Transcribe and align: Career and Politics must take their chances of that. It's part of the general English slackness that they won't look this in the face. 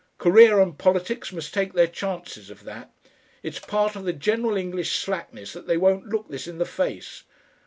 Career 0.17 0.59
and 0.59 0.75
Politics 0.79 1.31
must 1.31 1.53
take 1.53 1.73
their 1.73 1.85
chances 1.85 2.49
of 2.49 2.63
that. 2.63 2.89
It's 3.43 3.59
part 3.59 3.95
of 3.95 4.03
the 4.03 4.13
general 4.13 4.57
English 4.57 4.97
slackness 4.97 5.53
that 5.53 5.67
they 5.67 5.77
won't 5.77 6.07
look 6.07 6.27
this 6.27 6.47
in 6.47 6.57
the 6.57 6.65
face. 6.65 7.23